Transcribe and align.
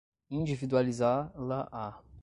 individualizá-la-á 0.31 1.85